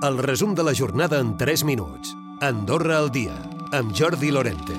El 0.00 0.16
resum 0.22 0.54
de 0.54 0.62
la 0.62 0.72
jornada 0.72 1.18
en 1.18 1.36
3 1.36 1.64
minuts. 1.64 2.14
Andorra 2.40 2.98
al 2.98 3.10
dia, 3.10 3.34
amb 3.72 3.90
Jordi 3.90 4.30
Lorente. 4.30 4.76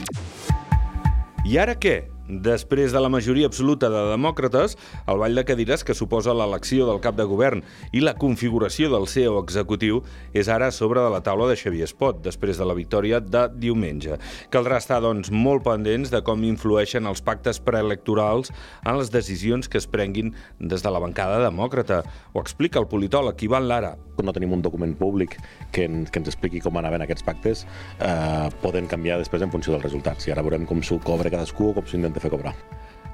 I 1.44 1.58
ara 1.60 1.76
què? 1.76 1.98
Després 2.30 2.94
de 2.94 3.00
la 3.02 3.10
majoria 3.10 3.48
absoluta 3.50 3.88
de 3.90 4.02
demòcrates, 4.12 4.76
el 5.10 5.18
ball 5.18 5.34
de 5.34 5.44
cadires 5.50 5.82
que 5.82 5.96
suposa 5.98 6.36
l'elecció 6.38 6.86
del 6.86 7.00
cap 7.02 7.16
de 7.18 7.26
govern 7.26 7.64
i 7.90 8.04
la 8.04 8.14
configuració 8.22 8.92
del 8.94 9.08
CEO 9.10 9.40
executiu 9.42 10.04
és 10.38 10.46
ara 10.46 10.68
sobre 10.70 11.02
de 11.02 11.10
la 11.10 11.24
taula 11.26 11.48
de 11.50 11.56
Xavier 11.58 11.88
Espot, 11.88 12.20
després 12.22 12.60
de 12.62 12.68
la 12.70 12.76
victòria 12.78 13.18
de 13.18 13.48
diumenge. 13.58 14.20
Caldrà 14.54 14.78
estar, 14.78 15.00
doncs, 15.02 15.32
molt 15.34 15.66
pendents 15.66 16.14
de 16.14 16.22
com 16.22 16.46
influeixen 16.46 17.10
els 17.10 17.24
pactes 17.26 17.58
preelectorals 17.66 18.54
en 18.86 19.00
les 19.00 19.10
decisions 19.10 19.66
que 19.66 19.82
es 19.82 19.90
prenguin 19.90 20.36
des 20.60 20.86
de 20.86 20.94
la 20.94 21.02
bancada 21.02 21.42
demòcrata. 21.48 22.04
Ho 22.36 22.46
explica 22.46 22.78
el 22.78 22.86
politòleg 22.94 23.42
Ivan 23.50 23.66
Lara. 23.72 23.96
No 24.22 24.36
tenim 24.36 24.54
un 24.54 24.62
document 24.62 24.94
públic 25.00 25.38
que, 25.72 25.88
en, 25.88 26.04
que 26.06 26.20
ens 26.22 26.30
expliqui 26.30 26.62
com 26.62 26.78
anaven 26.78 27.02
aquests 27.08 27.26
pactes, 27.26 27.66
eh, 27.98 28.50
poden 28.62 28.86
canviar 28.92 29.18
després 29.18 29.42
en 29.42 29.50
funció 29.50 29.74
dels 29.74 29.88
resultats. 29.88 30.28
I 30.28 30.36
ara 30.36 30.44
veurem 30.46 30.68
com 30.70 30.84
s'ho 30.84 31.00
cobra 31.02 31.32
cadascú 31.34 31.72
o 31.72 31.74
com 31.74 31.88
s'intenta 32.20 32.28
fer 32.28 32.30
cobrar. 32.30 32.56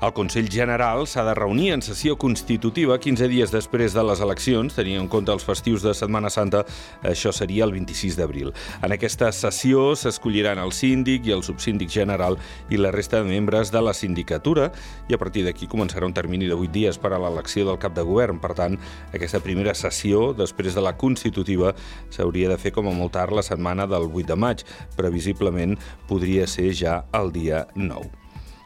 El 0.04 0.12
Consell 0.12 0.50
General 0.52 1.05
s'ha 1.08 1.23
de 1.23 1.34
reunir 1.34 1.70
en 1.72 1.82
sessió 1.82 2.18
constitutiva 2.20 2.98
15 3.00 3.30
dies 3.31 3.52
després 3.54 3.94
de 3.95 4.02
les 4.04 4.20
eleccions, 4.20 4.73
tenint 4.76 5.00
en 5.00 5.08
compte 5.08 5.31
els 5.31 5.45
festius 5.48 5.86
de 5.86 5.94
Setmana 5.95 6.28
Santa, 6.30 6.66
això 7.02 7.31
seria 7.31 7.64
el 7.64 7.72
26 7.72 8.18
d'abril. 8.20 8.52
En 8.84 8.91
aquesta 8.91 9.31
sessió 9.31 9.94
s'escolliran 9.95 10.59
el 10.59 10.73
síndic 10.76 11.26
i 11.26 11.31
el 11.31 11.45
subsíndic 11.48 11.90
general 11.90 12.36
i 12.70 12.76
la 12.76 12.91
resta 12.91 13.22
de 13.22 13.30
membres 13.30 13.72
de 13.72 13.81
la 13.81 13.94
sindicatura 13.95 14.68
i 15.08 15.16
a 15.16 15.22
partir 15.22 15.45
d'aquí 15.45 15.72
començarà 15.72 16.06
un 16.06 16.14
termini 16.14 16.52
de 16.52 16.59
8 16.59 16.76
dies 16.76 17.00
per 17.00 17.14
a 17.16 17.22
l'elecció 17.23 17.64
del 17.70 17.80
cap 17.80 17.95
de 17.95 18.03
govern. 18.03 18.44
Per 18.44 18.52
tant, 18.52 18.76
aquesta 19.16 19.40
primera 19.40 19.73
sessió, 19.80 20.34
després 20.36 20.76
de 20.76 20.84
la 20.84 20.98
constitutiva, 21.00 21.72
s'hauria 22.12 22.52
de 22.52 22.59
fer 22.59 22.76
com 22.76 22.92
a 22.92 22.94
molt 22.94 23.16
tard 23.16 23.31
la 23.31 23.48
setmana 23.48 23.88
del 23.88 24.12
8 24.12 24.28
de 24.36 24.40
maig. 24.44 24.67
Previsiblement 25.00 25.80
podria 26.12 26.52
ser 26.52 26.73
ja 26.75 27.00
el 27.16 27.31
dia 27.31 27.64
9 27.80 28.25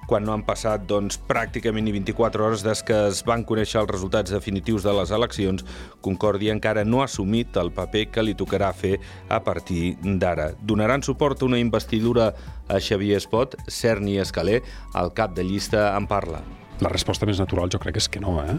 quan 0.10 0.26
no 0.26 0.34
han 0.34 0.42
passat 0.46 0.88
doncs, 0.90 1.20
pràcticament 1.30 1.86
ni 1.86 1.94
24 1.94 2.46
hores 2.46 2.64
des 2.66 2.82
que 2.86 2.96
es 3.12 3.22
van 3.28 3.44
conèixer 3.46 3.78
els 3.84 3.92
resultats 3.92 4.34
definitius 4.34 4.88
de 4.88 4.94
les 4.98 5.14
eleccions, 5.14 5.66
Concòrdia 6.02 6.56
encara 6.56 6.86
no 6.88 7.04
ha 7.04 7.10
assumit 7.10 7.60
el 7.62 7.70
paper 7.76 8.08
que 8.16 8.24
li 8.26 8.34
tocarà 8.40 8.72
fer 8.74 8.96
a 9.30 9.42
partir 9.46 9.94
d'ara. 10.02 10.52
Donaran 10.66 11.06
suport 11.06 11.44
a 11.44 11.46
una 11.46 11.62
investidura 11.62 12.32
a 12.68 12.80
Xavier 12.82 13.20
Espot, 13.22 13.54
Cerny 13.70 14.18
Escalé, 14.24 14.64
el 14.98 15.14
cap 15.14 15.36
de 15.38 15.46
llista 15.46 15.92
en 15.98 16.10
parla. 16.10 16.42
La 16.82 16.90
resposta 16.90 17.28
més 17.28 17.42
natural 17.42 17.70
jo 17.70 17.82
crec 17.84 18.00
és 18.00 18.08
que 18.10 18.22
no, 18.24 18.40
eh? 18.42 18.56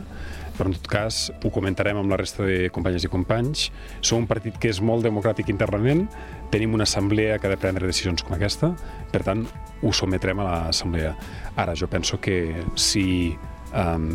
Però 0.61 0.69
en 0.69 0.77
tot 0.77 0.89
cas 0.93 1.19
ho 1.33 1.51
comentarem 1.53 1.97
amb 1.97 2.13
la 2.13 2.19
resta 2.21 2.45
de 2.45 2.69
companyes 2.75 3.07
i 3.07 3.11
companys. 3.13 3.71
Som 4.05 4.27
un 4.27 4.29
partit 4.29 4.59
que 4.61 4.69
és 4.69 4.83
molt 4.85 5.07
democràtic 5.07 5.49
internament, 5.49 6.05
tenim 6.53 6.77
una 6.77 6.85
assemblea 6.85 7.39
que 7.41 7.49
ha 7.49 7.55
de 7.55 7.61
prendre 7.61 7.89
decisions 7.89 8.27
com 8.27 8.37
aquesta, 8.37 8.75
per 9.09 9.25
tant, 9.25 9.47
ho 9.81 9.95
sometrem 9.97 10.43
a 10.45 10.49
l'assemblea. 10.51 11.15
Ara, 11.57 11.73
jo 11.73 11.89
penso 11.89 12.21
que 12.21 12.37
si 12.77 13.33
um, 13.73 14.11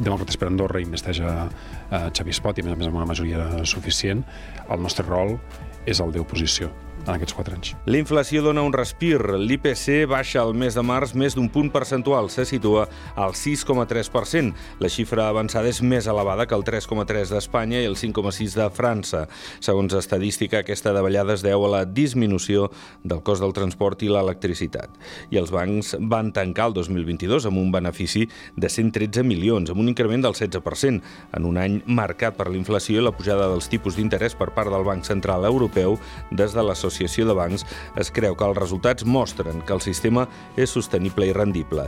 Demòcrates 0.00 0.40
per 0.40 0.48
Andorra 0.48 0.80
investeja 0.80 1.34
uh, 1.44 2.06
Xavi 2.08 2.32
Espot 2.32 2.56
i 2.56 2.64
a 2.64 2.70
més 2.70 2.78
a 2.78 2.80
més 2.80 2.88
amb 2.88 3.02
una 3.02 3.10
majoria 3.12 3.50
suficient, 3.68 4.24
el 4.70 4.80
nostre 4.80 5.04
rol 5.04 5.36
és 5.84 6.00
el 6.00 6.16
d'oposició 6.16 6.72
en 7.10 7.18
aquests 7.18 7.34
quatre 7.34 7.56
anys. 7.56 7.74
La 7.90 7.98
inflació 7.98 8.42
dona 8.44 8.62
un 8.66 8.74
respir. 8.74 9.18
L'IPC 9.20 10.06
baixa 10.10 10.42
el 10.44 10.54
mes 10.58 10.76
de 10.76 10.84
març 10.86 11.14
més 11.18 11.34
d'un 11.36 11.48
punt 11.52 11.70
percentual, 11.72 12.30
se 12.30 12.46
situa 12.48 12.86
al 13.18 13.34
6,3%. 13.38 14.54
La 14.80 14.90
xifra 14.92 15.28
avançada 15.30 15.70
és 15.70 15.82
més 15.82 16.06
elevada 16.10 16.46
que 16.46 16.56
el 16.56 16.64
3,3 16.66 17.34
d'Espanya 17.34 17.80
i 17.82 17.88
el 17.88 17.96
5,6 17.98 18.56
de 18.58 18.68
França. 18.74 19.24
Segons 19.60 19.94
estadística, 19.98 20.60
aquesta 20.60 20.94
davallada 20.96 21.34
es 21.34 21.44
deu 21.46 21.64
a 21.66 21.72
la 21.74 21.82
disminució 21.84 22.68
del 23.02 23.22
cost 23.26 23.42
del 23.44 23.54
transport 23.56 24.04
i 24.06 24.10
l'electricitat. 24.12 24.94
I 25.30 25.40
els 25.40 25.52
bancs 25.54 25.96
van 26.00 26.32
tancar 26.36 26.70
el 26.70 26.78
2022 26.78 27.48
amb 27.50 27.60
un 27.60 27.72
benefici 27.74 28.26
de 28.56 28.70
113 28.70 29.24
milions, 29.26 29.70
amb 29.70 29.82
un 29.82 29.90
increment 29.90 30.22
del 30.24 30.36
16%, 30.36 31.02
en 31.36 31.48
un 31.48 31.58
any 31.60 31.80
marcat 31.86 32.36
per 32.38 32.48
la 32.50 32.58
inflació 32.58 33.00
i 33.00 33.04
la 33.04 33.14
pujada 33.16 33.48
dels 33.50 33.68
tipus 33.70 33.96
d'interès 33.98 34.36
per 34.38 34.50
part 34.54 34.70
del 34.72 34.86
Banc 34.86 35.06
Central 35.08 35.46
Europeu 35.48 35.98
des 36.30 36.54
de 36.54 36.64
la 36.64 36.76
l'Associació 37.00 37.26
de 37.26 37.34
Bancs 37.34 37.64
es 38.00 38.10
creu 38.12 38.34
que 38.36 38.44
els 38.44 38.58
resultats 38.58 39.04
mostren 39.04 39.62
que 39.64 39.72
el 39.72 39.80
sistema 39.80 40.26
és 40.56 40.70
sostenible 40.70 41.26
i 41.26 41.32
rendible. 41.32 41.86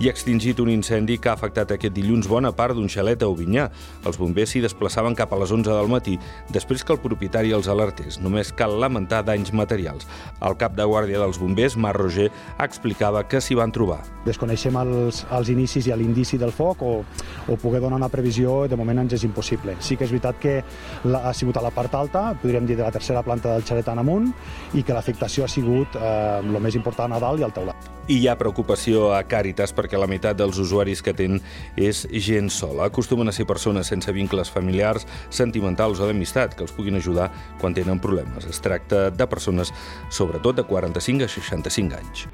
I 0.00 0.08
ha 0.08 0.14
extingit 0.14 0.60
un 0.60 0.70
incendi 0.72 1.18
que 1.18 1.28
ha 1.28 1.34
afectat 1.36 1.74
aquest 1.74 1.94
dilluns 1.94 2.28
bona 2.28 2.52
part 2.56 2.74
d'un 2.74 2.88
xalet 2.88 3.22
a 3.22 3.28
Ovinyà. 3.28 3.68
Els 4.06 4.18
bombers 4.18 4.54
s'hi 4.54 4.62
desplaçaven 4.64 5.14
cap 5.14 5.32
a 5.32 5.38
les 5.40 5.52
11 5.52 5.68
del 5.70 5.90
matí 5.92 6.16
després 6.52 6.84
que 6.84 6.94
el 6.94 7.02
propietari 7.02 7.52
els 7.52 7.68
alertés. 7.68 8.18
Només 8.20 8.52
cal 8.56 8.78
lamentar 8.80 9.22
danys 9.24 9.52
materials. 9.52 10.08
El 10.40 10.56
cap 10.56 10.74
de 10.74 10.86
guàrdia 10.88 11.20
dels 11.20 11.38
bombers, 11.38 11.76
Mar 11.76 11.94
Roger, 11.96 12.30
explicava 12.58 13.24
que 13.28 13.42
s'hi 13.44 13.58
van 13.58 13.72
trobar. 13.72 14.00
Desconeixem 14.24 14.76
els, 14.80 15.24
els 15.30 15.52
inicis 15.52 15.88
i 15.88 15.94
l'indici 15.94 16.40
del 16.40 16.54
foc 16.56 16.82
o, 16.82 16.94
o 17.48 17.58
poder 17.60 17.82
donar 17.84 18.00
una 18.00 18.10
previsió 18.10 18.64
de 18.68 18.80
moment 18.80 19.04
ens 19.04 19.18
és 19.18 19.28
impossible. 19.28 19.76
Sí 19.84 19.98
que 20.00 20.08
és 20.08 20.14
veritat 20.14 20.40
que 20.40 20.56
la, 21.04 21.26
ha 21.28 21.34
sigut 21.36 21.60
a 21.60 21.64
la 21.64 21.72
part 21.74 21.94
alta, 21.94 22.30
podríem 22.40 22.66
dir 22.66 22.78
de 22.80 22.86
la 22.86 22.92
tercera 22.94 23.22
planta 23.22 23.52
del 23.52 23.66
xalet 23.68 23.92
en 23.92 24.00
amunt, 24.00 24.32
i 24.74 24.82
que 24.82 24.94
l'afectació 24.96 25.44
ha 25.44 25.50
sigut 25.50 25.96
eh, 25.96 26.40
el 26.40 26.60
més 26.62 26.76
important 26.78 27.12
a 27.12 27.20
dalt 27.22 27.40
i 27.40 27.46
al 27.46 27.54
teulat. 27.54 27.90
I 28.08 28.18
hi 28.20 28.26
ha 28.28 28.36
preocupació 28.36 29.12
a 29.16 29.22
Càritas 29.24 29.72
perquè 29.72 29.96
la 30.00 30.08
meitat 30.10 30.36
dels 30.36 30.58
usuaris 30.60 31.00
que 31.02 31.14
tenen 31.16 31.40
és 31.76 32.04
gent 32.26 32.50
sola. 32.52 32.90
Acostumen 32.90 33.30
a 33.30 33.32
ser 33.32 33.46
persones 33.48 33.88
sense 33.88 34.12
vincles 34.12 34.52
familiars, 34.52 35.06
sentimentals 35.30 36.02
o 36.02 36.10
d'amistat 36.10 36.58
que 36.58 36.66
els 36.66 36.74
puguin 36.76 37.00
ajudar 37.00 37.30
quan 37.60 37.76
tenen 37.76 38.02
problemes. 38.04 38.44
Es 38.50 38.60
tracta 38.60 39.08
de 39.10 39.26
persones, 39.30 39.72
sobretot 40.10 40.60
de 40.60 40.68
45 40.68 41.24
a 41.24 41.32
65 41.38 42.02
anys. 42.02 42.28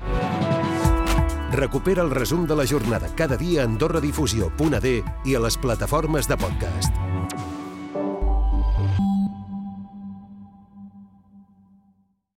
Recupera 1.50 2.02
el 2.02 2.10
resum 2.10 2.46
de 2.46 2.54
la 2.54 2.66
jornada 2.66 3.08
cada 3.16 3.36
dia 3.36 3.62
a 3.62 3.64
AndorraDifusió.d 3.66 4.92
i 5.24 5.34
a 5.34 5.42
les 5.42 5.58
plataformes 5.58 6.30
de 6.30 6.38
podcast. 6.38 6.94